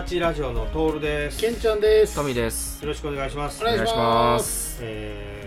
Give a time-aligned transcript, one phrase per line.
[0.00, 1.44] はい、えー、友達ラジオのトールです。
[1.44, 2.84] よけんちゃんですトミーです。
[2.86, 3.62] ろしくお願いします。
[3.62, 5.44] お願いしますえ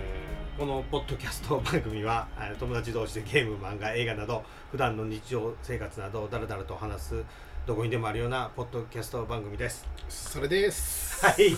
[0.56, 7.24] ーこのポッドキャスト番組はえー友達同士でゲーム、漫画、映画など普段の日常生活などをだらだらと話す
[7.66, 9.88] どこにでもあるようなポッドキャスト番組です。
[10.08, 11.56] それですはい。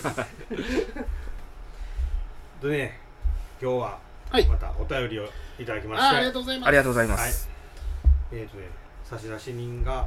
[2.62, 2.98] でね、
[3.60, 3.98] 今日は
[4.30, 5.28] はいまたお便りを
[5.58, 7.50] いただきまして、あありがとうございますありがとうございます。
[8.32, 8.70] えーとね、
[9.04, 9.98] 差出人が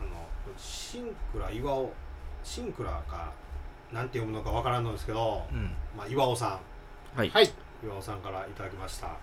[0.00, 0.26] あの
[0.56, 1.92] シンクラ岩尾
[2.46, 3.32] シンクラか
[3.92, 5.70] なんて読むのかわからんのですけど、うん。
[5.96, 6.60] まあ、岩尾さ
[7.14, 7.18] ん。
[7.18, 7.30] はい。
[7.30, 7.50] はい。
[7.84, 9.16] 岩尾さんからいただきました。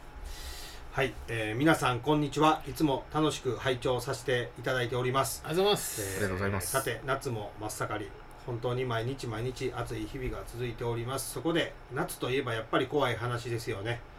[0.91, 2.61] はい、えー皆さんこんにちは。
[2.67, 6.01] いつも楽しく拝聴させていただいております、ありがとうございます。
[6.01, 6.71] えーありがとうございます。
[6.71, 8.11] さて夏も真っ盛り。
[8.45, 11.31] 本当に毎日毎日暑い日々が続いております。
[11.31, 14.01] そこで夏といえばやっぱり怖い話ですよね。
[14.01, 14.12] えー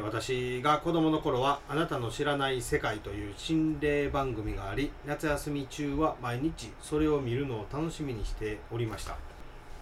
[0.00, 9.16] 私が子供の頃は「あなたの知らない世界」という心霊番組があり夏休み中は毎日それを見るのを楽しみにしておりました。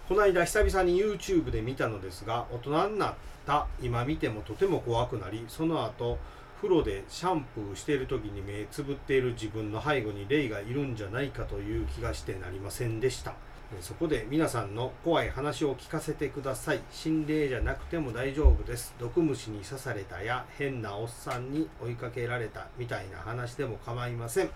[0.09, 3.13] この間久々に YouTube で見たのですが大人になっ
[3.45, 6.17] た今見てもとても怖くなりその後
[6.57, 13.33] 風呂でシャンプーしている時に目つぶっている自分の背後に霊がいるんじゃないかという気がしてなりませんでした。
[13.79, 16.81] そこで皆さんの怖い話を聞かせてください。
[16.91, 18.93] 心霊じゃなくても大丈夫です。
[18.99, 24.49] 毒虫に刺されたや変なおっさんに追いかけられたみたいな話でも構いません。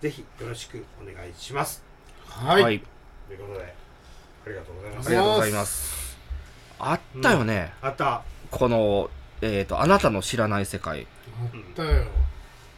[0.00, 1.82] ぜひよろしくお願いします。
[2.26, 2.80] はい、はい。
[3.26, 3.74] ということで
[4.46, 5.10] ありがとうございまあす。
[5.10, 6.18] りがとうございます。
[6.78, 7.72] あったよね。
[7.82, 8.22] あった。
[8.50, 9.10] この、
[9.40, 11.06] えっと、あなたの知らない世界。
[11.42, 12.04] あったよ。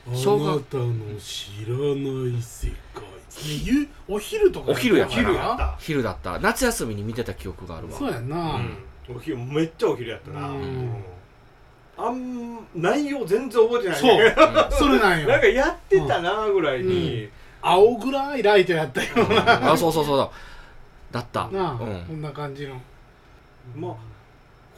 [0.07, 0.17] あな
[0.61, 5.29] たの知らない世界ゆお昼とかお昼やったから。
[5.29, 5.77] 昼やった。
[5.79, 6.39] 昼だった。
[6.39, 7.99] 夏休みに見てた記憶があるわ。
[7.99, 8.61] そうやんな、
[9.15, 10.55] お昼めっちゃお昼やったな、うん。
[10.55, 11.05] うん。
[11.99, 14.19] あん内容全然覚えてないそう。
[14.25, 14.35] ね
[14.71, 15.29] それなんよ。
[15.29, 17.29] なんかやってたなぐらいに、
[17.63, 19.73] 青暗いライトやったような。
[19.73, 20.19] あ、そうそうそう。
[20.19, 20.31] だ。
[21.13, 21.49] だった。
[21.49, 22.17] なあ、うこん。
[22.17, 22.75] んな感じの。
[23.75, 23.95] まあ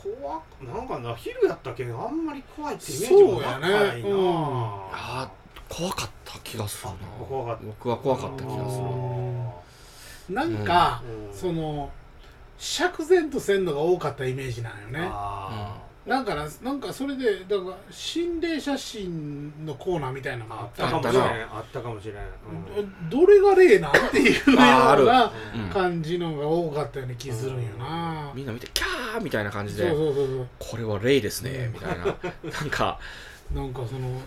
[0.00, 4.00] 怖くなんかな昼やったけんあんまり怖いってイメージもなそうやね。
[4.00, 4.24] いな、うん。
[4.92, 5.28] あー
[5.68, 6.96] 怖かった気がするな。
[6.96, 7.64] あ怖かった。
[7.64, 8.78] 僕は怖かった気がす
[10.30, 10.34] る。
[10.34, 11.34] なんか、うん。
[11.34, 11.90] その
[12.58, 15.08] 釈然とせんのが多かったイメージなんよね。
[15.10, 21.22] あなんかななんかそれでだから心霊写真のコーナーみたいなのがあっったたかもしれん。
[21.22, 23.10] あっあったかもしれん、うん。
[23.10, 24.42] どれが霊なんっていうよ。
[24.46, 25.68] うなうん。
[25.70, 28.32] 感じのが多かったような気するんよな。
[28.34, 30.48] みんな見て、キャーみたいな感じそうで、そうそうそう。
[30.58, 32.06] これは霊ですね、みたいな。
[32.06, 32.14] なん
[32.70, 32.98] か、
[33.54, 34.20] なんかその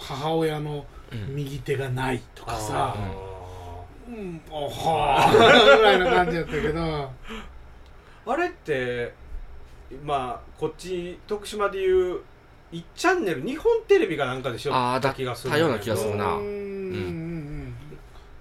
[0.00, 1.34] 母親のうん。
[1.36, 2.94] 右手がないとかさ。
[2.96, 5.76] あうんおはー。
[5.78, 6.72] ぐらいな感じやったけど。
[6.80, 7.08] ー
[8.26, 9.12] あれって
[10.04, 12.20] まあこっち徳島でいう
[12.72, 14.74] 1チャンネル日本テレビかなんかでしょ？
[14.74, 16.26] あーだ気がするような気がするな。
[16.26, 16.46] うんうんうん。
[16.46, 17.76] うん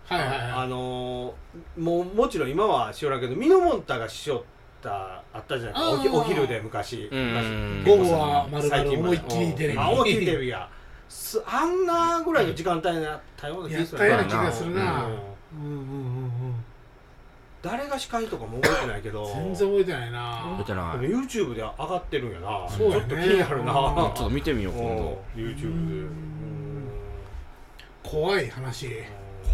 [0.05, 0.37] はいはい。
[0.51, 4.41] あはいのーもうもちろん今はしおらんけどミノモンタがししょっ
[4.81, 5.83] たあったじゃない？
[6.09, 7.09] おお昼で昔。
[7.11, 7.83] うん。
[7.85, 9.79] 昔午後は最近思いっきりテレビ。
[9.79, 10.67] あ思いっきりテレビが。
[10.67, 10.82] す
[11.45, 15.05] あんなぐらいの時間帯になったような気がするやったような気がするな。
[15.05, 15.11] うん。
[15.11, 16.33] うんうんうんうん
[17.61, 19.25] 誰が司会とかも覚えてないけど。
[19.25, 20.55] 全然覚えてないな。
[20.59, 20.99] 見てない。
[20.99, 22.67] でも YouTube で上がってるんやな。
[22.69, 22.99] そうやね。
[22.99, 23.73] ちょっと気になるな。
[23.73, 23.95] うん。
[23.95, 25.23] ちょっと見てみよう、今度。
[25.37, 25.41] うん。
[25.41, 25.67] YouTube で。
[25.67, 25.69] う
[26.05, 26.89] ん。
[28.03, 28.89] 怖い話。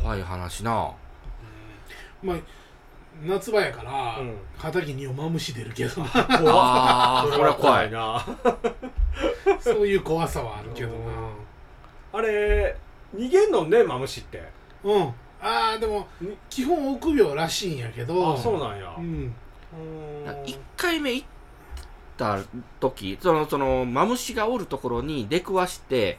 [0.01, 0.91] 怖い話な。
[2.23, 2.37] まあ
[3.23, 5.95] 夏場やからうん畑におまむし出るけど。
[5.95, 7.89] 怖っあれは怖い。
[7.89, 8.25] こ な
[9.61, 10.89] そういう怖さはあるけど
[12.11, 12.75] あれ
[13.15, 14.43] 逃げんのねマムシって。
[14.83, 15.01] なうん。
[15.41, 16.37] ああでもに。
[16.49, 18.33] 基本臆病らしいんやけど。
[18.33, 18.95] あそうなんや。
[18.97, 19.33] うん。
[20.25, 21.27] 1回目行っ
[22.17, 22.39] た
[22.79, 26.17] 時そのそのマムシがおるところに出くわして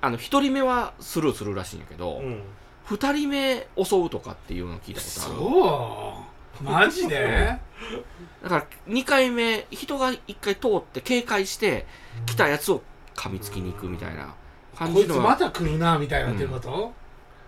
[0.00, 2.42] あの1人目はスルーするらしいんやけど、うん。
[2.86, 5.34] 2人目襲うとかっていうのを聞いたことある。
[5.34, 6.24] そ
[6.60, 6.64] う。
[6.64, 7.58] マジで？
[8.42, 11.86] だから2回目人が1回通って警戒して
[12.26, 12.82] 来たやつを
[13.16, 14.34] 噛みつきに行くみたいな
[14.74, 16.92] 感こいつまじのはた来るなみたいなっていうこと？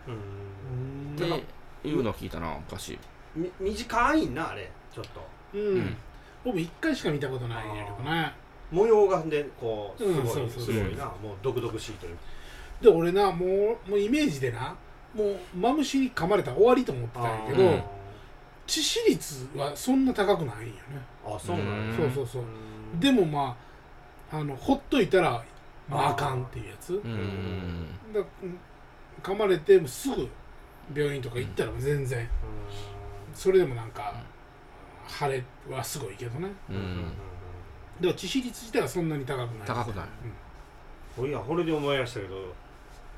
[0.06, 0.14] うん。
[0.14, 1.36] うん。
[1.36, 1.42] っ
[1.82, 2.98] ていうのを聞いたな昔。
[3.34, 5.20] み短いなあれちょっと。
[5.54, 5.80] ううん。
[5.80, 5.96] ん
[6.44, 8.32] 僕一回しか見たことないんやけどね。
[8.70, 11.04] 模様がでこうすごい、すごいな。
[11.04, 12.16] もう毒々しいという。
[12.80, 13.46] で俺なも
[13.86, 14.74] うもうイメージでな
[15.14, 17.82] もうマムシに噛まれたら終わりと思ってたんやけど、うん。
[18.66, 20.74] 致死率はそんな高くないんよね。
[21.24, 21.72] あそうなんや。
[21.72, 21.96] うん。
[21.96, 22.42] そうそうそう。
[22.42, 23.00] うん。
[23.00, 23.56] でもま
[24.32, 25.44] ああのほっといたら
[25.88, 26.94] まああかんっていうやつ。
[26.94, 28.58] うんだうん。
[29.22, 30.28] 噛まれてもすぐ
[30.94, 32.28] 病院とか行ったら全然。
[33.34, 34.14] それでもなんか
[35.06, 36.48] 腫れはすごいけどね。
[36.70, 36.78] ううん。
[36.78, 36.84] うん。
[36.84, 37.12] ん
[38.00, 39.66] でも致死率自体はそんなに高くない。
[39.66, 40.06] 高くない。
[41.18, 41.28] うん。
[41.28, 42.54] いやこれで思い出したけど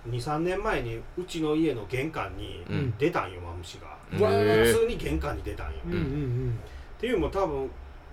[0.09, 2.94] 23年前にうちの家の玄関にうん。
[2.99, 6.59] 出たんよマムシが、う普通に玄関に出たんよ、うんうん。
[6.97, 7.71] っていうのも多分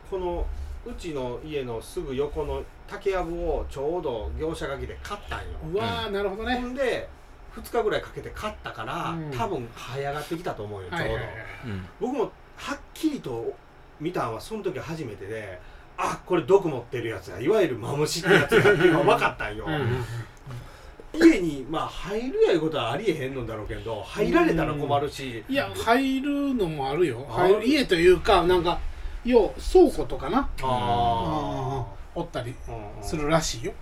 [0.09, 0.45] この
[0.85, 7.09] うちの家のすぐ横の竹やぶをちょうど業者が来て買ったんよ、うわーなるほどほねんで
[7.55, 9.31] 2日ぐらいかけて買ったから、うん。
[9.31, 11.27] 多分這い上がってきたと思うよちょうど、はいはいはい。
[11.67, 11.85] うん。
[11.99, 13.53] 僕もはっきりと
[13.99, 15.59] 見たんはその時初めてで
[15.97, 19.73] あこれ毒持ってるやつやいわゆるマムシってやつやっていうのが分かったんよ、うん。
[19.73, 21.29] うん。
[21.31, 27.25] 家にまあ入るやいうことはありえへんのだろうけど入られたら困るし、いや入るのもあるよ。
[27.29, 28.79] あ入る家というかなんか
[29.25, 30.49] 要倉庫とかな。
[30.61, 32.55] あおったり
[33.01, 33.73] するらしいよ。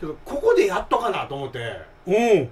[0.00, 1.58] けどここでやっとかなと思って。
[2.06, 2.48] うん。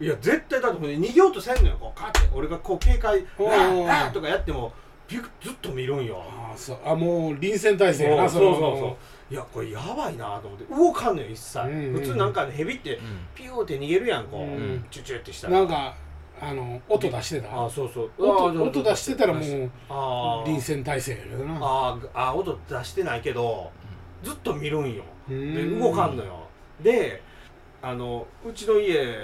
[0.00, 1.76] いや絶対だって逃げようとせんのよ。
[1.80, 3.24] こうカって俺がこう警戒。
[3.38, 4.72] おーラーラーとかやっても
[5.08, 6.22] ビュッずっと見るんよ。
[6.28, 6.78] ああそう。
[6.84, 8.58] あもう臨戦態勢やなそうそうの。
[8.58, 8.86] そうそ
[9.30, 10.74] ういやこれやばいなと思って。
[10.74, 12.98] 動かんのよ一切、うんうん普通なんかねヘビって
[13.34, 14.84] ピューって逃げるやんこう、うん。
[14.90, 15.54] チュチュってしたら。
[15.54, 15.94] なんか
[16.44, 17.66] あの音出してた。
[17.66, 18.10] あそうそう。
[18.18, 21.54] 音音出してたらもう臨戦態勢やけどな。
[21.62, 23.70] あーあー音出してないけど
[24.24, 25.04] ずっと見るんよ。
[25.28, 26.48] うでん動かんのよ。
[26.82, 27.22] で
[27.80, 29.14] あのうちの家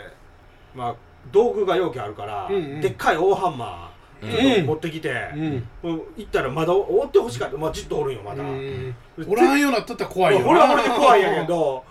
[0.77, 0.95] まあ
[1.33, 2.81] 道具が容器あるから、うんうん。
[2.81, 3.93] でっかい大ハンマ
[4.23, 4.31] うん。
[4.31, 5.69] ーちょっと持ってきて、うん。
[5.83, 7.57] 行ったらまだ追ってほしかった。
[7.57, 8.95] まあじっとおるんよまだ、うん
[9.27, 10.47] おらんようになっとったら怖いよな。
[10.47, 11.85] これはこれで怖いんやけど。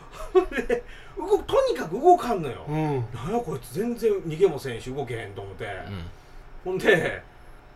[0.67, 0.83] で
[1.17, 3.05] 動とにかく動かんのよ、うん。
[3.13, 5.67] なんやこいつ全然逃げもせんし動けへんと思って、
[6.63, 7.21] ほんで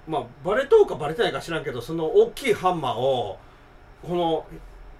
[0.08, 3.38] まあバレとうかバレてないか知らんけどその大きいハンマーを
[4.04, 4.46] この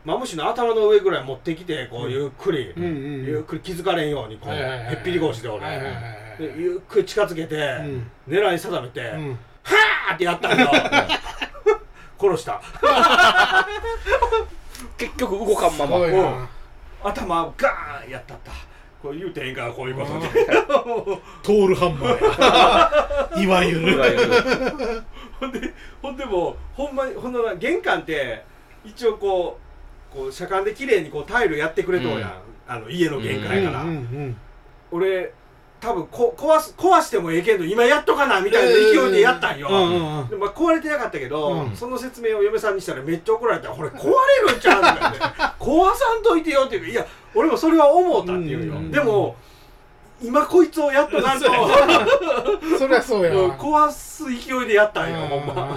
[0.04, 2.84] マムシの頭の上ぐらい持ってきてこうゆっくり、うん。
[2.84, 5.62] うんゆっくり気づかれんようにこう、へっぴり腰で俺、
[6.40, 8.12] でゆっくり近づけて、うん。
[8.28, 9.38] 狙い定めて、はうん。
[10.12, 10.68] ーってやったんよ。
[12.20, 12.62] 殺した。
[14.98, 15.98] 結局動かんまま
[17.04, 18.52] 頭ガーンやったった。
[19.02, 20.46] こう言うてええんかこういうことで。
[21.44, 23.42] トールハンマーや。
[23.44, 25.04] いわゆる。
[25.40, 28.44] ほんでほんでもほんまにほんな玄関って
[28.86, 29.60] 一応こ
[30.12, 32.34] うこう車間で綺麗にこうタイルやってくれとうやん、
[32.68, 34.38] あの家の玄関やから、うんうん。
[34.92, 35.34] 俺
[35.82, 40.28] 多分こ壊す壊してもええけど今やっとかなみたいな勢いでやったんよ、うんうんうん。
[40.30, 41.76] でまあ、壊れてなかったけど、うん。
[41.76, 44.06] その説明を嫁さんにしたらめっちゃ怒られた「これ壊
[44.46, 44.82] れるんちゃう？
[44.82, 45.20] ん?」とか言って
[45.60, 46.92] 「壊さんといてよ」って言う。
[46.92, 49.36] いや俺もそれは思ったって言うよ、うんでも
[50.22, 51.48] 今こいつをやっとなんと。
[52.78, 55.68] そりゃそうや壊す勢いでやったんようんほんま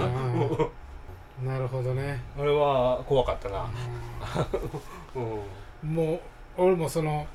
[1.41, 1.47] うん。
[1.47, 2.21] なるほどね。
[2.37, 3.65] 俺は怖かったな、
[5.15, 5.19] う
[5.87, 5.95] ん。
[5.95, 6.19] もう
[6.57, 7.25] 俺もその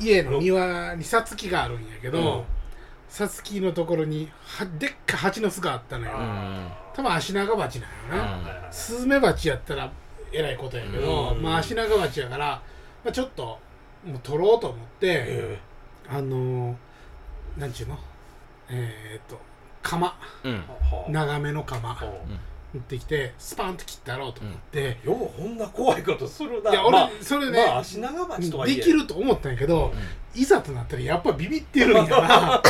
[0.00, 2.14] 家の庭にさつきがあるんやけうん。
[2.14, 2.44] ど
[3.08, 6.12] さつきのところにはでっかい蜂の巣があったのよ。
[6.16, 6.68] うん。
[6.94, 9.92] 多分足長鉢なんよな、スズメバチやったら
[10.32, 11.42] えらいことやけど、うん。
[11.42, 12.62] まあ足長鉢やから、
[13.04, 13.58] まあ、ちょっと
[14.04, 15.58] もう取ろうと思って、え
[16.08, 17.98] あのー、なんちゅうの？
[18.68, 19.40] えー、っと
[19.82, 20.14] 釜
[21.08, 22.04] 長めの釜はあ
[22.72, 26.70] 持ってきてスパンと切ってやろうと思って、ようこんな怖いことするな。
[26.70, 28.76] いや俺、まあそれね、まあ足長鉢とはいえ。
[28.76, 29.92] できると思ったんやけど、
[30.34, 32.62] いざとなったらやっぱビビってるんやな。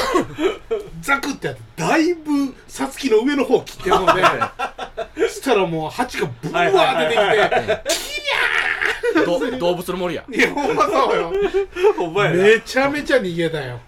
[1.03, 4.23] ザクってやってだいぶさつきの上の方切ってるので。
[5.29, 10.25] そしたらもう蜂がブワー出てきて、ど動物の森や。
[10.31, 11.33] いやほんまそうよ。
[11.99, 13.81] お前らめちゃめちゃ逃げたよ。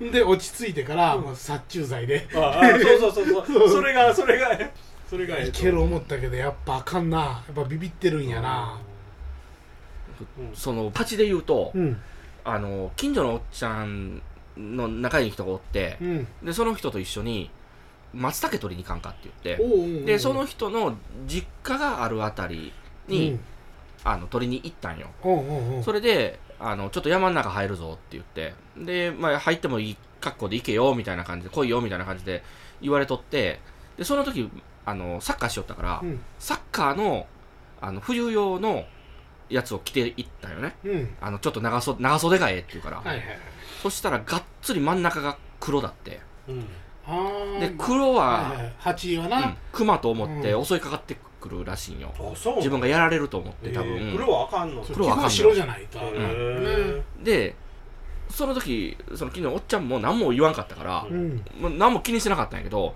[0.00, 2.26] で落ち着いてからもう殺虫剤で。
[2.34, 3.46] ああそうそうそう。
[3.46, 3.68] そう。
[3.68, 4.58] それがそれが
[5.10, 7.18] それがええいける思ったけどやっぱあかんな。
[7.18, 8.80] やっぱビビってるんやな。
[10.54, 12.00] その蜂で言うとうん。
[12.44, 14.22] あの近所のおっちゃん
[14.56, 16.28] の仲いい人がおってうん。
[16.44, 17.50] でその人と一緒に
[18.14, 20.04] 松茸取りに行かんかって言っておうおうおう。
[20.04, 22.72] でその人の実家があるあたり
[23.08, 23.40] に、
[24.04, 25.08] あの取りに行ったんよ。
[25.24, 25.82] うんおうおうおう。
[25.82, 32.44] それであのちょっと山の中入るぞって言ってで、まあ、入ってもいい格好で行けよみたいな感じで来いよみたいな感じで
[32.80, 33.58] 言われとって
[33.96, 34.48] でその時
[34.84, 36.20] あのサッカーしよったから、うん。
[36.38, 37.26] サッカーの
[37.80, 38.84] あの冬用の
[39.48, 40.76] やつを着ていったんよね。
[40.84, 41.16] うん。
[41.20, 43.26] あのちょっと長袖長袖がええって言うから、はいはいはい。
[43.82, 46.20] そしたらがっつり真ん中が黒だって。
[46.48, 46.66] うん。
[47.58, 50.64] で黒は、はいはい蜂はうんな、熊と思ってうん。
[50.64, 52.12] 襲いかかってくるらしいんよ、
[52.58, 54.82] 自分がやられると思って多分、えー黒はあかんの。
[54.82, 55.98] 黒はあかんの白じゃないと、
[57.24, 57.56] で
[58.28, 61.06] その時その昨日おっちゃんも何も言わんかったから、
[61.60, 62.94] 何も気にしてなかったんやけど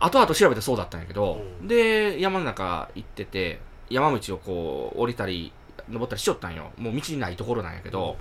[0.00, 1.68] 後々調べてそうだったんやけど、うん。
[1.68, 5.52] で山の中行ってて山道をこう降りたり
[5.88, 6.70] 登ったりしよったんよ。
[6.76, 8.16] もう道にないところなんやけど、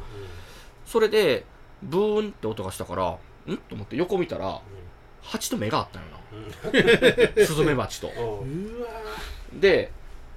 [0.85, 1.45] それで
[1.83, 3.03] ブーンって音がしたから
[3.53, 3.57] ん？
[3.57, 4.61] と思って横見たら
[5.21, 6.09] 蜂と目があったんよ
[7.35, 7.45] な。
[7.45, 8.09] スズメバチと。
[9.53, 9.91] で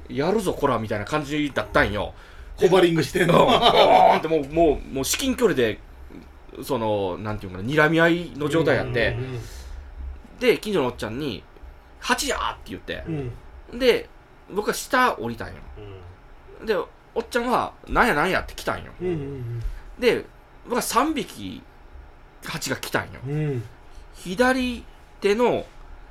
[0.08, 2.12] やるぞこらみたいな感じだったんよ。
[2.58, 5.78] ーホバリングしてんボのーンってもうもうもう至近距離で
[6.62, 9.38] そのなんていうかな睨み合いの状態やって、うん
[10.40, 11.44] で近所のおっちゃんに
[12.02, 13.04] 「8や!」って言って。
[13.06, 13.78] う、ん。
[13.78, 14.08] で
[14.50, 15.54] 僕は下降りたんよ。
[16.64, 16.74] で
[17.14, 18.92] おっちゃんは「なんやなんや」って来たんよ。
[19.98, 20.24] で
[20.64, 21.62] 僕は3匹
[22.44, 23.20] 蜂が来たんよ。
[24.14, 24.84] 左
[25.20, 25.66] 手の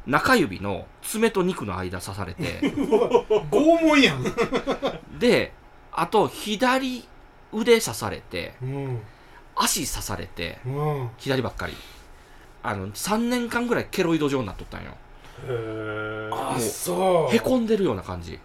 [0.05, 2.59] 中指の爪と肉の間刺されて。
[3.51, 4.23] 拷問やん。
[5.19, 5.53] で
[5.91, 7.07] あと左
[7.51, 8.53] 腕刺されて。
[8.61, 9.01] うん。
[9.55, 10.59] 足刺されて。
[10.65, 11.09] うん。
[11.17, 11.75] 左ばっかり
[12.61, 14.91] あの3年間ぐらいケロイド状になっとったんよ。
[15.47, 17.35] へえそう。
[17.35, 18.39] へこんでるような感じ。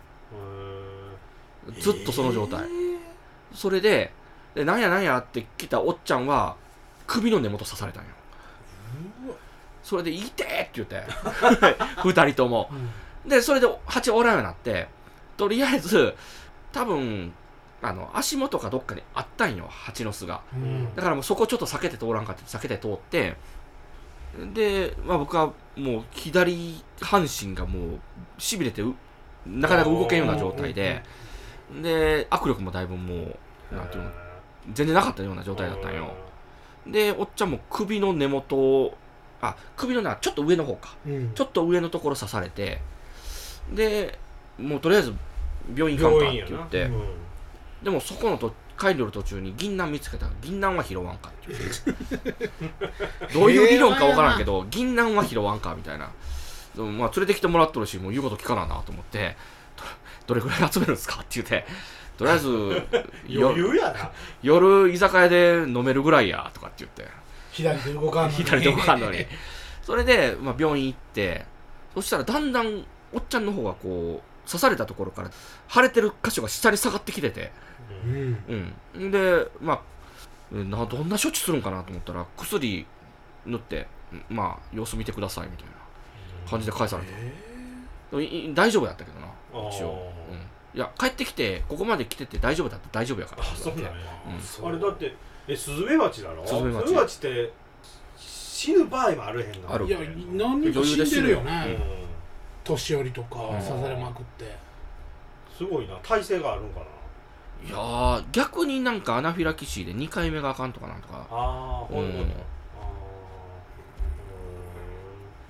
[1.79, 2.67] ずっとその状態、
[3.55, 4.13] それで
[4.55, 6.57] でなんやなんやって来たおっちゃんは
[7.07, 8.11] 首の根元刺されたんよ。
[9.83, 11.05] それで「痛て!」って言って。
[12.05, 12.71] 二人とも。
[13.25, 13.29] うん。
[13.29, 14.89] でそれで蜂おらんようになって。
[15.37, 16.15] とりあえず
[16.73, 17.33] 多分
[17.83, 20.43] あの足元かどっかにあったんよ蜂の巣が。
[20.53, 20.95] うん。
[20.95, 23.37] だからもうそこちょっと避けて通らんかって避けて通って
[24.53, 28.01] で、まあ、僕はもう左半身がもう
[28.39, 28.95] しびれてう
[29.47, 31.03] なかなか動けんような状態で
[31.83, 33.15] で握力もだいぶも
[33.73, 34.11] うなんていうの
[34.73, 36.13] 全然なかったような状態だったんよ。
[36.87, 38.97] でおっちゃんも首の根元を
[39.41, 40.97] あ首のなちょっと上の方か。
[41.07, 41.33] うん。
[41.35, 42.81] ちょっと上のところ刺されて
[43.73, 44.19] で
[44.59, 45.15] もうとりあえず
[45.75, 46.91] 病院行かんかって言って
[47.83, 52.51] でもそこのと帰る途中に銀杏見つけたら銀杏は拾わんかって言って
[53.33, 56.11] どういう理論か分からんけど銀杏は拾わんかみたいな。
[56.77, 59.37] まあ連れてきてもらっとるしもう言うこと聞かななと思って
[59.77, 59.85] ど
[60.27, 61.65] どれぐらい集めるんですかって言って
[62.19, 62.49] とりあえず
[63.29, 64.11] よ余裕やな。
[64.43, 67.07] 夜居酒屋で飲めるぐらいやとかって言って。
[67.53, 68.45] 左手動かんのに。
[68.45, 69.27] 左手動かんのに。
[69.83, 71.45] それで、まあ、病院行って
[71.95, 75.31] そしたらだんだんおっちゃんの方がこう刺されたところから
[75.69, 77.53] 腫れてる箇所が下に下がってきてて
[78.07, 78.75] うん。
[78.95, 79.81] うんでまあ
[80.53, 82.87] うんなどんな処置するんかなと思ったら薬
[83.47, 85.73] 塗ってうんまあ様子見てくださいみたいな
[86.51, 87.11] 感じで返された。
[87.11, 87.17] で
[88.13, 89.27] もいい大丈夫やったけどな
[89.71, 93.43] 一応、うん、いや帰ってきてここまで来てて大丈夫だって大丈夫やから。
[93.43, 93.91] あそうなんや。
[94.63, 94.69] うん。
[94.69, 95.15] あれだって
[95.49, 96.47] えスズメバチだろ？
[96.47, 97.17] スズメバチ。
[97.17, 97.53] って
[98.17, 99.87] 死ぬ場合もあるへんのある。
[99.87, 99.99] いや
[100.33, 101.47] 何人か死んでるようん。
[101.47, 101.79] ね
[102.63, 103.59] 年寄りとかうん。
[103.59, 104.57] 刺されまくって。
[105.57, 105.97] すごいな。
[106.03, 106.87] 体勢があるんかな
[107.67, 111.27] いやー逆になんかアナフィラキシーで2回目があかんとかなんとか。
[111.31, 112.09] ああうん。
[112.09, 112.85] あ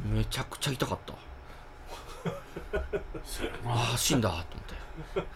[0.04, 1.14] めちゃくちゃ痛かった。
[3.66, 5.28] ああ死んだと思って。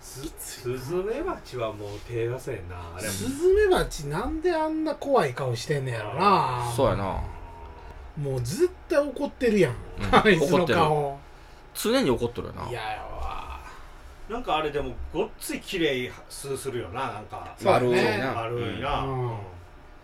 [0.00, 3.08] ススズメバチはもう手出せんなあれ。
[3.08, 6.72] スズメバチなんであんな怖い顔してんねやろな。
[6.76, 7.20] そうやな。
[8.16, 9.78] もう絶対怒ってるやん、うん。
[10.14, 10.78] あいつの怒ってる。
[10.78, 11.18] 顔
[11.74, 12.68] 常に怒っとるよな。
[12.70, 13.13] 嫌やわ
[14.28, 17.54] なんかあれでもごっつい綺麗数するよななんか。
[17.58, 17.86] そうだね。
[17.86, 19.00] 丸いな丸いな。
[19.00, 19.30] うん。
[19.30, 19.36] うん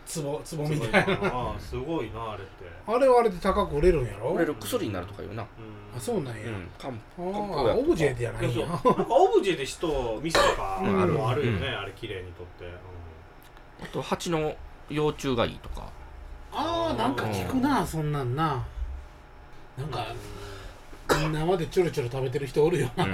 [0.07, 1.15] ツボツボすごいみたいな。
[1.15, 2.65] なすごいなあれって。
[2.85, 4.31] あれはあれで高く売れるんやろ？
[4.31, 5.43] 売れる薬になるとか言うな。
[5.43, 5.97] うん。
[5.97, 6.69] あそうなんや、うん。
[6.77, 8.65] かんあ漢方オブジェでやないな。
[8.65, 11.01] んかオブジェで人を見せとか うん。
[11.01, 11.79] あるもあるよね、うん。
[11.79, 12.75] あれ綺麗に撮って、
[13.85, 14.57] あと蜂の
[14.89, 15.89] 幼虫がいいとか。
[16.53, 18.65] ああなんか聞くなそんなんな。
[19.79, 20.07] なんか
[21.07, 23.07] 生でちょろちょろ食べてる人おるよな、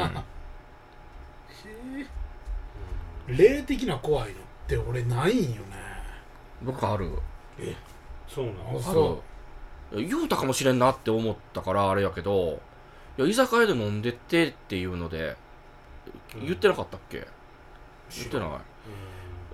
[3.26, 5.76] 霊的な怖いのって俺ないんよね。
[6.62, 7.11] 僕ある。
[8.28, 9.23] そうなのあそ
[9.92, 12.61] いや言うたかもしれんなって思ったからあれやけど
[13.16, 15.37] いや居酒屋で飲んでってっていうので
[16.42, 17.26] 言ってなかったっけ、
[18.14, 18.49] 言ってない。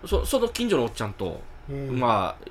[0.06, 2.44] そその近所のおっちゃんと、う、うん、まあ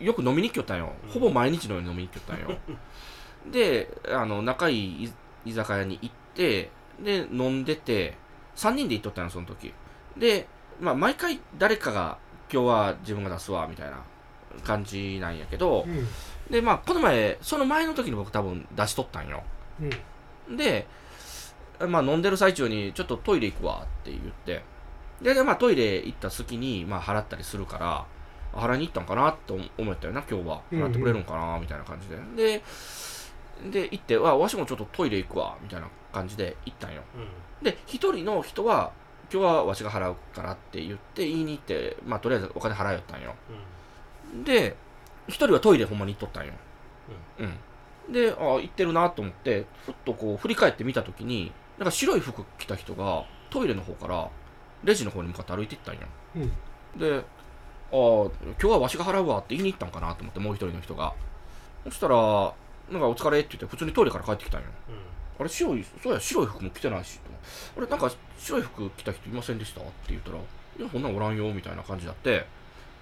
[0.00, 1.10] いよく飲みに来よったんよ、うん。
[1.10, 2.58] ほぼ毎日のように飲みに来よったんよ。
[3.52, 6.70] であの仲いい居居酒屋に行って
[7.00, 8.16] で飲んでて
[8.56, 9.72] 3人で行っとったんよその時。
[10.16, 10.48] で、
[10.80, 12.18] まあ、毎回誰かが
[12.52, 14.02] 今日は自分が出すわみたいな
[14.64, 16.06] 感じなんやけど、うん。
[16.50, 19.42] でまあこの前その前の時に僕多分出しとったんよ。
[20.48, 20.56] うん。
[20.56, 20.86] で、
[21.88, 24.62] まあ、飲んでる最中にちょっとトイレ行くわって言って。
[25.20, 28.06] でで、まあ、トイレ行った隙に、まあ、払ったりするから
[28.52, 30.60] 払いに行ったんかなと思ったよな今日は。
[30.70, 30.86] うんうん。
[30.86, 32.62] 払ってくれるんかなみたいな感じで、で
[33.70, 37.02] で行ってわわしもちょっとトイレ行くわみたいな感じで行ったんよ。
[37.62, 38.92] で一人の人は
[39.32, 43.34] 今日はわしが払うからって言って言いに行って、まあ、とりあえずお金払いよったんよ。
[44.44, 44.76] で
[45.28, 46.52] 一人はトイレほんまに行っとったんよ。
[47.38, 54.28] うん、であ行ってるなと思ってふっとこう振り返って見た時になんか白い服着た人がトイレの方から
[54.84, 56.00] レジの方に向かって歩いていったんよ。
[56.36, 56.52] うん。
[56.98, 57.22] であ
[57.90, 61.12] 今日はわしが払うわって言いに行ったんかなと思ってもう一人の人が。
[61.84, 62.16] そしたら
[62.90, 64.68] なんかお疲れって言って普通にトイレから帰ってきたんよ
[65.38, 67.30] あれ白いそうや白い服も着てないしと
[67.78, 72.46] あれなんか白い服着た人いませんでしたって言ったらいやこんなんおらんよみたいな感じになって。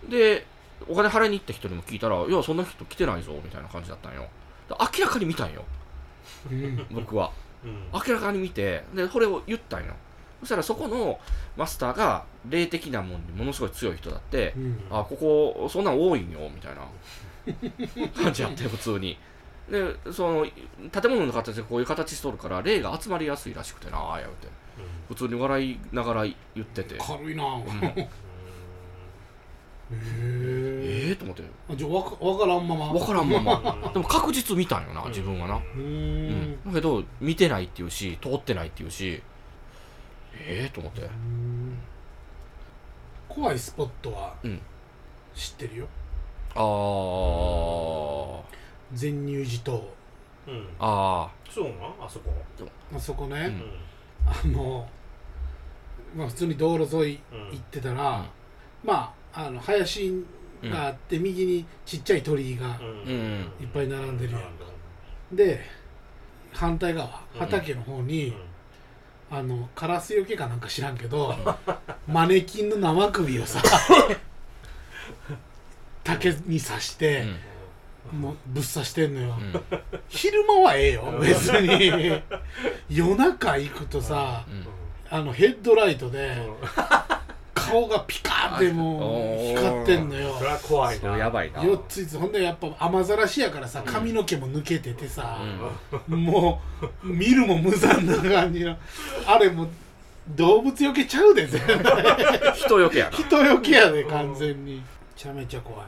[0.09, 0.47] で
[0.88, 4.26] お金払いに行った人にも聞いたら「いやそんな人来てないぞ」みたいな感じだったんよ。
[4.69, 5.64] で明らかに見たんよ。
[6.50, 6.87] うん。
[6.91, 7.33] 僕は。
[7.64, 7.88] うん。
[7.93, 9.95] 明らかに見てでそれを言ったんよ。
[10.41, 11.19] そしたらそこの
[11.57, 14.85] マスターが霊的なもんにものすごい強い人だってうん。
[14.91, 16.83] あここそんなん多いんよみたいな
[18.23, 19.17] 感じやって普通に
[19.71, 20.47] でその
[20.90, 24.49] 建物の形でこういう形しとるから霊が集まりやすいらしくてなあやうて。
[25.09, 26.97] 普通に笑いながら言ってて。
[26.99, 27.44] 軽いな。
[27.44, 27.62] うん。
[27.64, 28.09] へ
[29.92, 31.42] えええと思って。
[31.71, 32.92] あじゃあわからんまま。
[32.92, 33.76] 分からんまま。
[33.85, 35.56] う んでも確実見たんよな自分はな。
[35.56, 36.30] うーうん。
[36.52, 39.23] んだけど見てないっていうし通ってないっていうし。
[40.37, 41.02] ええと思って。
[41.02, 41.78] うん。
[43.28, 44.61] 怖いスポットはうん。
[45.35, 45.87] 知ってるよ。
[46.54, 48.40] あー
[48.95, 49.81] 全入寺島
[50.47, 50.67] うん。
[50.79, 51.75] あそうなん？
[52.01, 52.33] あそこ？
[52.95, 53.53] あそこね、
[54.47, 54.55] うん。
[54.55, 54.89] あの
[56.17, 57.41] まあ普通に道路沿いうん。
[57.51, 58.25] 行ってたら、
[58.85, 60.25] まああの林
[60.63, 62.87] があって、右にちっちゃい鳥居がうん。
[62.87, 63.53] うん。
[63.61, 64.45] いっぱい並んでるやんう
[65.37, 65.61] で
[66.53, 67.41] 反対側うん。
[67.41, 68.35] 畑の方に、ん。
[69.31, 71.35] あのカラスよけかなんか知らんけど
[72.07, 73.61] マネキンの生首をさ
[76.05, 77.37] 竹に刺して、うん
[78.12, 79.80] もうぶっ刺してんのよ、うん。
[80.08, 82.23] 昼間はええよ別に。
[82.88, 84.66] 夜中行くとさうん。
[85.11, 86.54] あのヘッドライトでうん。
[87.54, 90.37] 顔がピカーってもう光ってんのよ。
[90.38, 91.61] それは怖いそなれやばいな。
[91.61, 92.19] 4つ5つ。
[92.19, 95.38] ほんでやっぱ雨ざらしやからさ髪の毛も抜けててさ、
[96.06, 96.60] も
[97.02, 98.76] う見るも無残な感じの。
[99.26, 99.69] あれもう
[100.28, 102.52] 動物よけちゃうで絶対。
[102.54, 103.10] 人よけやな。
[103.17, 104.76] 人よけやで完全に。
[104.76, 104.82] め
[105.17, 105.86] ちゃめちゃ怖い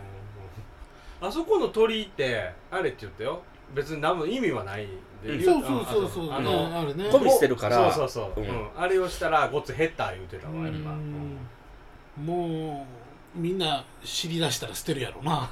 [1.20, 3.42] あそこの鳥居ってあれって言ったよ。
[3.74, 4.86] 別に何も意味はない
[5.22, 5.30] で。
[5.30, 5.44] うん。
[5.44, 6.32] そうそうそうそう。
[6.32, 7.10] あねのあるね。
[7.10, 7.92] ゴミ捨てるから。
[7.92, 8.48] そうそうそう、うん。
[8.48, 8.68] うん。
[8.76, 11.38] あれをしたらごっつ減った言うてたわやっぱ、うん。
[12.24, 12.86] も
[13.36, 15.48] うみんな知り出したら捨てるやろな。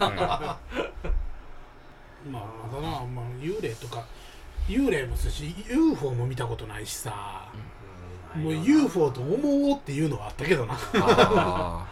[2.31, 4.05] まあまだな、まあ、幽霊とか。
[4.68, 7.48] 幽霊もそうし UFO も見たことないしさ、
[8.35, 10.74] もう UFO と思おうっていうのはあったけどな。
[10.94, 11.87] あ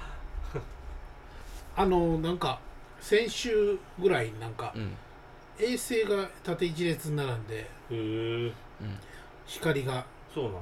[1.76, 2.58] あのなんか
[3.02, 4.96] 先週ぐらいになんかーうん。
[5.58, 8.52] 衛星が縦一列に並んでへえ
[9.46, 10.06] 光が。
[10.32, 10.60] そうなんや。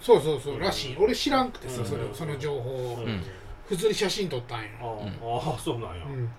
[0.00, 0.96] そうそうそうらしい。
[0.98, 1.86] 俺知らんくてさうん。
[1.86, 2.96] それその情報を。
[2.96, 3.04] うん。
[3.04, 3.22] うん。
[3.68, 5.08] 普通に写真撮ったんよ、あうん。
[5.08, 6.30] ああそうなんや、うん、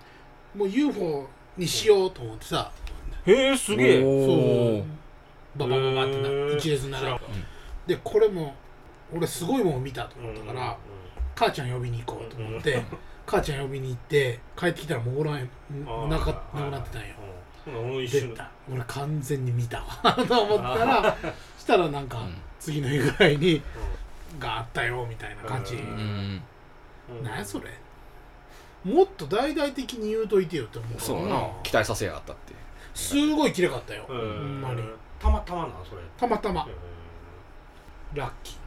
[0.58, 2.70] もう UFO にしようと思ってさ。
[3.24, 4.02] へえすげえ。
[4.02, 4.10] そう。
[4.10, 4.84] おー
[5.56, 7.18] ババババってな一列に並ん
[7.86, 7.94] で。
[7.94, 8.54] でこれも
[9.14, 10.76] 俺すごいもん見たと思ったから、
[11.34, 12.82] 母ちゃん呼びに行こうと思って、
[13.26, 16.08] 母ちゃん呼びに行って帰ってきたらもうおらんうん。
[16.08, 17.14] なかなくなってたんよ
[17.66, 17.96] うん。
[17.96, 18.50] うん一出瞬た。
[18.72, 20.14] 俺完全に見たわ。
[20.26, 21.16] と思ったら
[21.58, 22.36] したらなんかうん。
[22.60, 23.62] 次の日ぐらいに
[24.38, 26.42] があったよみたいな感じ、ううん。
[27.10, 27.24] うん。
[27.24, 27.38] なん。
[27.38, 27.66] やそれ。
[28.84, 32.54] もっと大々的に言うといてよって思うそうな期待させやがったって
[32.94, 34.18] すごい綺麗かったよ、うん。
[34.18, 34.82] ほんまに。
[35.18, 36.02] たまたまなんそれ。
[36.16, 36.66] たまたま。
[36.68, 38.56] へラッキー。
[38.60, 38.66] ー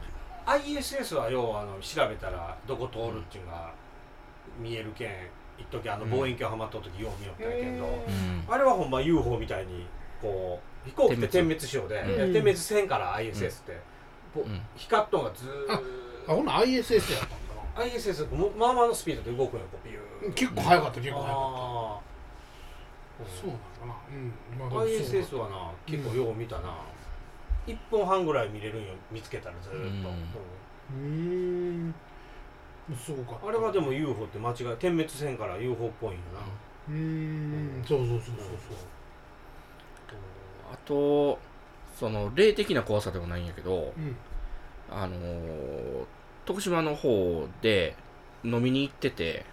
[0.78, 3.72] ISS は要はあの調べたらどこ通るっていうのが
[4.60, 5.10] 見えるけん
[5.58, 6.10] 一時あのうん。
[6.10, 8.44] 望遠鏡はまった時よう見よったんやけど、うん。
[8.48, 9.86] あれはほんま UFO みたいに
[10.20, 13.78] こう飛行機って点滅しようで、点滅せんから ISS って、
[14.76, 15.82] 光っとんがずーっ
[16.28, 17.84] あほな ISS やったんだな。
[17.84, 21.38] ISS もまあまあのスピードで動くんよこうビュー結構早かった結構早かった。
[21.38, 22.00] あ
[23.20, 24.76] そうなのかな。
[24.78, 24.82] うん。
[24.82, 26.74] ISS はな結構よう見たな、
[27.66, 31.04] 一1分半ぐらい見れるんよ見つけたらずーっと、うん。
[31.04, 31.06] うー
[31.88, 31.94] ん
[32.96, 33.48] すごかった。
[33.48, 36.40] あれはでも UFO って間違い点滅せんから UFO っぽいんよな、
[36.88, 37.84] うーん。
[37.86, 38.26] そうそうそうそう。
[40.72, 41.38] あと
[41.98, 44.16] その霊的な怖さでもないんやけどうん。
[44.90, 46.04] あのー
[46.46, 47.94] 徳島の方で
[48.42, 49.44] 飲みに行ってて、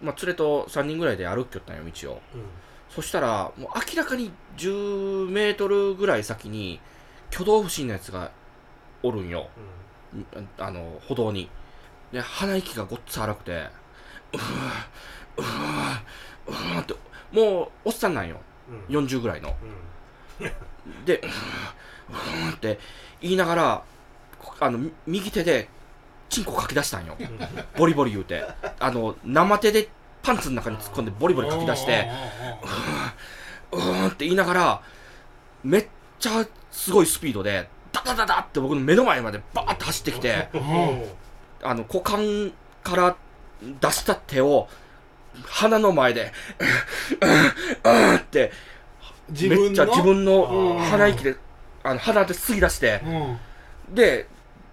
[0.00, 2.22] まあ、連れと3人ぐらいで歩きよったんよ道を。
[2.34, 2.42] うん。
[2.88, 6.78] そしたらもう明らかに10メートルぐらい先に
[7.32, 8.30] 挙動不審なやつが
[9.02, 9.48] おるんよ。
[10.58, 11.48] あの歩道に
[12.14, 13.52] で鼻息がごっつ荒くて
[14.32, 14.40] うー
[15.36, 16.04] うー
[16.46, 16.94] うーって
[17.32, 18.36] もうおっさんなんよ。
[18.88, 18.96] うん。
[18.96, 19.54] うん40ぐらいの。
[20.40, 21.04] うん。
[21.04, 22.78] で、うーうーって
[23.20, 23.82] 言いながら、
[24.40, 25.68] こあの、み右手で、
[26.28, 27.16] チンコかき出したんよ。
[27.76, 28.44] ボリボリ言うて。
[28.78, 29.88] あの、生手で
[30.22, 32.08] パンツの中に突っ込んでボリボリかき出して、
[33.72, 34.82] うーんって言いながら、
[35.64, 35.86] めっ
[36.20, 40.48] ちゃすごいスピードで、ダダダダって僕の目の前までバーって走ってきて、
[41.64, 43.16] あの、股間から
[43.60, 44.68] 出した手を、
[45.46, 46.32] 鼻の前で、
[47.82, 48.52] うーんって、
[49.30, 49.64] 自分の？
[49.64, 51.36] めっちゃ自分のうん鼻息で、
[51.82, 53.00] あの鼻で吸い出して、
[53.88, 53.94] うん。
[53.94, 54.28] で、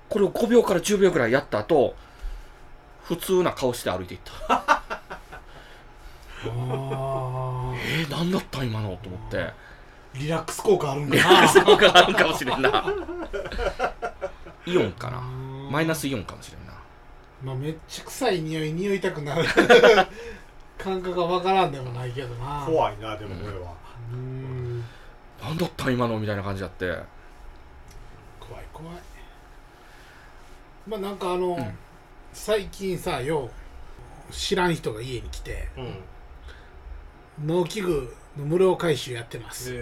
[0.10, 1.96] これを5秒から10秒ぐらいやった後、
[3.04, 4.56] 普通な顔して歩いていった。
[6.44, 9.38] あえー、何だった今のと思って。
[9.38, 9.54] ー
[10.14, 11.48] リラックス効果あるんだな。
[11.48, 12.86] そうがあるかもしれんな。
[14.66, 15.22] イオンかな。
[15.72, 16.61] マイナスイオンかもしれんな
[17.44, 19.44] まあめっちゃ臭い匂い匂いたくなる。
[20.78, 22.64] 感覚がわからんでもないけどな。
[22.66, 23.74] 怖いなでもこれは、
[24.12, 24.84] うん。
[25.42, 26.86] 何だった今のみたいな感じだって。
[28.40, 28.96] 怖い怖い。
[30.88, 31.78] まあなんかあの、ん。
[32.34, 33.50] 最近さよ
[34.30, 35.82] う知らん人が家に来てう
[37.44, 37.48] ん。
[37.48, 39.74] 農機具の無料回収やってます。
[39.74, 39.82] へえ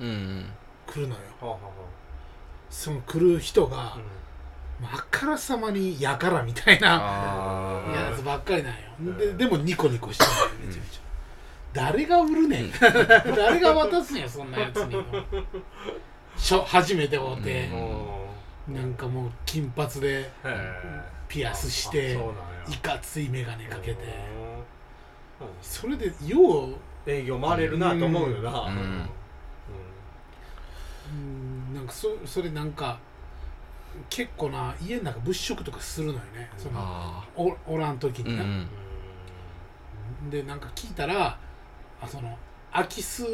[0.00, 0.52] うんうん。
[0.86, 1.20] 来るのよ。
[1.40, 1.58] はあは
[2.68, 4.02] その来る人があは、ま
[4.82, 9.12] ああからさまにやからみたいなあやつばっかりなんよ。
[9.12, 9.18] ん。
[9.18, 10.30] ででもニコニコしてる
[10.66, 11.00] めちゃめちゃ。
[11.72, 12.70] 誰が売るねん。
[12.80, 14.96] 誰が渡すんやそんなやつに
[16.36, 17.68] しょ初めて会うて。
[18.68, 18.74] う、ん。
[18.74, 20.30] なんかもう金髪で
[21.28, 22.18] ピアスして
[22.68, 24.04] いかつい眼鏡かけて。
[25.40, 25.48] うん。
[25.62, 26.74] それでよう
[27.06, 28.60] 営業回れるなと思うよな。
[28.62, 29.08] うん。
[31.12, 32.98] うんなんかそそれなんか
[34.08, 36.50] 結構な家の中物色とかするのよね。
[36.56, 38.68] そのあおおらん時にな、ーうん
[40.24, 40.30] うん。
[40.30, 41.38] でなんか聞いたら
[42.00, 42.36] あその
[42.72, 43.24] 空き巣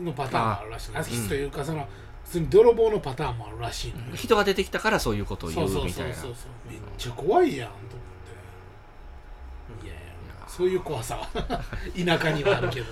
[0.00, 1.86] のパターンもあるらしい空き巣というかその
[2.24, 3.98] 普通に泥棒のパターンもあるらしいの。
[3.98, 6.14] よ、人が出てきたからそういうことを言そうそううみたいな。
[6.14, 9.86] そうそうめっちゃ怖いやんと思って。
[9.86, 10.02] いやいや
[10.46, 11.28] そういう怖さは。
[11.34, 12.86] 田舎にはあるけど。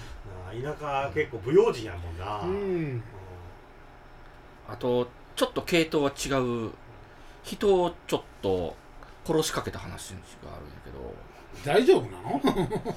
[0.50, 2.40] 田舎結構不用心やもんな。
[2.40, 3.02] うん。
[4.68, 6.28] あとちょっと系統は違
[6.66, 6.70] う
[7.56, 8.76] 人をちょっと
[9.26, 10.16] 殺しかけた話が
[10.54, 11.14] あるんやけど。
[11.64, 12.94] 大丈夫なの？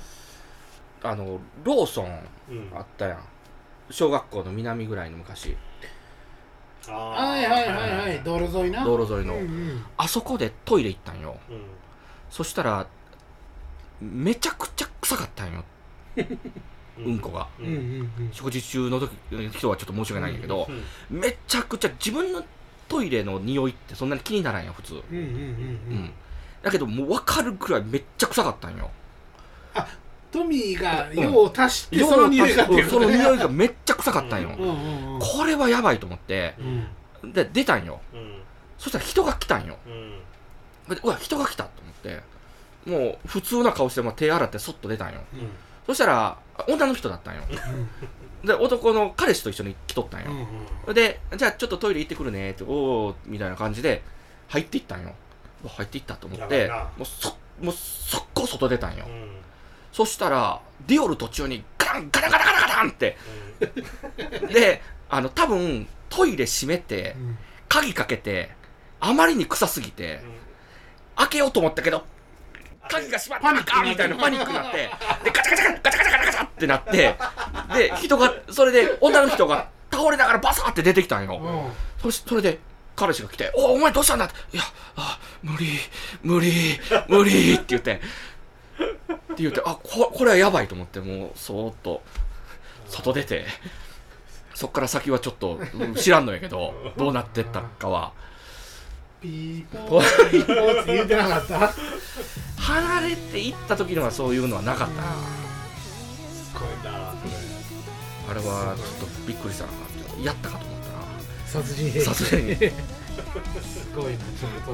[1.11, 3.23] あのローソンうんあったやん。
[3.89, 5.55] 小学校の南ぐらいの昔。
[6.87, 8.23] あはいはいはいはい。
[8.23, 8.83] 道路沿いな。
[8.83, 9.85] 道路沿いの、うんうん。
[9.97, 11.37] あそこでトイレ行ったんよ。
[11.49, 11.61] うん。
[12.29, 12.87] そしたら
[14.01, 15.63] めちゃくちゃ臭かったんよ。
[16.97, 17.19] うん。
[17.19, 17.47] こが。
[17.59, 17.65] うん。
[17.65, 17.73] うん。
[17.73, 18.29] うん。
[18.31, 20.67] 食事中の時人はちょっと申し訳ないんやけど、
[21.09, 21.19] うん。
[21.19, 22.43] めちゃくちゃ自分の
[22.93, 25.95] トイレの匂いってそんなに気にならんやん普通、うんうんうんううん。
[26.05, 26.13] ん
[26.61, 28.89] だけどもう分かるくらいめっちゃ臭かったんよ。
[30.31, 32.83] トミーが用を足して用その匂いが出る。
[32.83, 36.55] うんその匂いがめっちゃ臭かったんよ、うんうんうんこれはやばいと思って。
[37.23, 37.33] うん。
[37.33, 38.01] で出たんよ。
[38.13, 38.41] うん。
[38.77, 39.77] そしたら人が来たんよ。
[39.85, 40.95] うん。
[40.95, 42.21] でうわ人が来たと思って。
[42.89, 45.21] もう普通な顔して、まあ、手洗ってそっと出たんよ。
[45.33, 45.49] うん。
[45.85, 47.41] そしたら女の人だったんよ
[48.43, 50.31] で男の彼氏と一緒に来とったんよ。
[50.31, 50.47] うん
[50.87, 52.67] うんでじゃあちょっとトイレ行ってくるねってお
[53.07, 54.01] おみたいな感じで
[54.49, 55.13] 入っていったんよ。
[55.65, 59.05] 入っていったと思ってもうそもう速攻外出たんよ。
[59.07, 59.37] うん。
[59.93, 63.17] そしたらディオール途中にガランガラガラガラガランって。
[64.51, 67.37] であの多分トイレ閉めてうん。
[67.69, 68.51] 鍵かけて
[68.99, 70.21] あまりに臭すぎて
[71.15, 72.05] 開けようと思ったけど
[72.87, 73.63] 鍵が閉まった。
[73.63, 74.77] かみたいなパニックになって。
[75.23, 76.32] でガチャガチャガチャガチャガチャガチャ
[76.63, 77.15] ってなって
[77.89, 82.01] で人がそれで女の人が倒れながらバサーって出てきたんよ、うん。
[82.01, 82.59] そしそれで
[82.95, 84.63] 彼氏が来て「おお前どうしたんだ?」って「いや
[84.95, 85.67] あ無理
[86.21, 87.99] 無理無理」って言って。
[89.33, 92.03] って言ってあここれはやばいと思ってもうそーっと
[92.87, 93.45] 外出て
[94.53, 98.11] そっから先はちょっとうん知らんのやけどどうなってったかは。
[99.21, 101.73] ピーポーピーポーって言うてなかった？
[102.61, 105.01] 離れていった時のはそういうのはなかった。
[105.01, 105.07] な
[108.33, 109.71] あれはちょっとびっくりしたな
[110.23, 112.07] やったかと思った殺人兵器。
[112.07, 114.17] なさすごいな。
[114.17, 114.71] ちょっと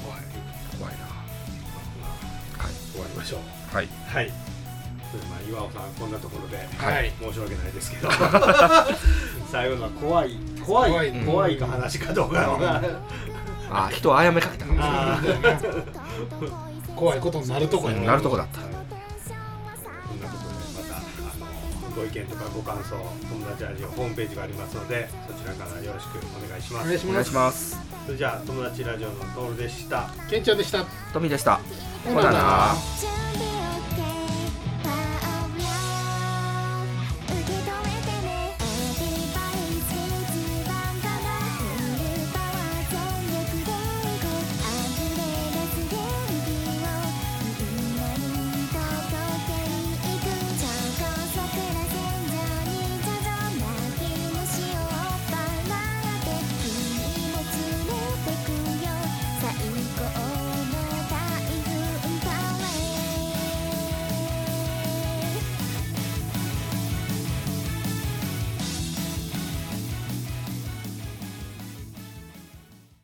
[0.00, 0.20] 怖い。
[0.78, 1.04] 怖いな。
[1.04, 3.76] はい終わりましょう。
[3.76, 3.88] はい。
[4.06, 4.32] はい。
[5.10, 7.12] それでまあ岩尾さんこんなところではい。
[7.20, 8.08] 申し訳ないですけど。
[9.52, 10.38] 最後のは怖い。
[10.64, 11.12] 怖い怖い。
[11.26, 12.82] 怖いか話かどうかは。
[13.70, 15.20] あ人をあやめかけたかもあ
[16.94, 18.75] 怖いことになるとこやなるとこだった
[21.96, 27.08] ご意見とかご感想友達ラジオホームページがありますのでそちらからよろしくお願いします。
[27.08, 27.78] お願いします。
[28.04, 30.10] それじゃあ友達ラジオのトールでした。
[30.28, 30.84] ケンちゃんでした。
[31.14, 31.58] トミーでした。
[32.04, 33.55] ほなな